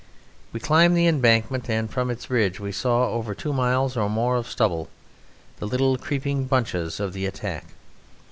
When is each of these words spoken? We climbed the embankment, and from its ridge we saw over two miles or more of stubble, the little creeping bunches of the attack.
We 0.51 0.59
climbed 0.59 0.97
the 0.97 1.05
embankment, 1.05 1.69
and 1.69 1.87
from 1.87 2.09
its 2.09 2.27
ridge 2.27 2.59
we 2.59 2.71
saw 2.71 3.11
over 3.11 3.35
two 3.35 3.53
miles 3.53 3.95
or 3.95 4.09
more 4.09 4.35
of 4.35 4.47
stubble, 4.49 4.89
the 5.57 5.67
little 5.67 5.95
creeping 5.95 6.45
bunches 6.45 6.99
of 6.99 7.13
the 7.13 7.27
attack. 7.27 7.65